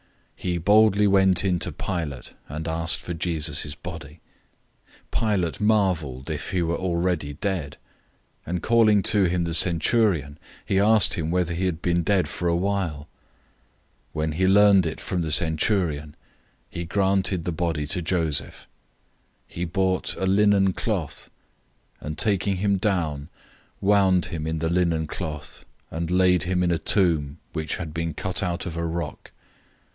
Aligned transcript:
He 0.35 0.57
boldly 0.57 1.05
went 1.05 1.45
in 1.45 1.59
to 1.59 1.71
Pilate, 1.71 2.33
and 2.49 2.67
asked 2.67 2.99
for 2.99 3.13
Jesus' 3.13 3.75
body. 3.75 4.19
015:044 5.11 5.11
Pilate 5.35 5.61
marveled 5.61 6.29
if 6.31 6.49
he 6.49 6.63
were 6.63 6.75
already 6.75 7.35
dead; 7.35 7.77
and 8.43 8.65
summoning 8.65 9.03
the 9.03 9.53
centurion, 9.53 10.39
he 10.65 10.79
asked 10.79 11.13
him 11.13 11.29
whether 11.29 11.53
he 11.53 11.67
had 11.67 11.83
been 11.83 12.01
dead 12.01 12.25
long. 12.41 12.61
015:045 12.63 13.05
When 14.13 14.31
he 14.31 14.45
found 14.51 14.87
out 14.87 14.99
from 14.99 15.21
the 15.21 15.31
centurion, 15.31 16.15
he 16.71 16.85
granted 16.85 17.45
the 17.45 17.51
body 17.51 17.85
to 17.85 18.01
Joseph. 18.01 18.61
015:046 19.47 19.53
He 19.53 19.65
bought 19.65 20.15
a 20.15 20.25
linen 20.25 20.73
cloth, 20.73 21.29
and 21.99 22.17
taking 22.17 22.55
him 22.57 22.77
down, 22.77 23.29
wound 23.79 24.25
him 24.25 24.47
in 24.47 24.57
the 24.57 24.73
linen 24.73 25.05
cloth, 25.05 25.63
and 25.91 26.09
laid 26.09 26.41
him 26.43 26.63
in 26.63 26.71
a 26.71 26.79
tomb 26.79 27.37
which 27.53 27.75
had 27.75 27.93
been 27.93 28.15
cut 28.15 28.41
out 28.41 28.65
of 28.65 28.75
a 28.75 28.83
rock. 28.83 29.29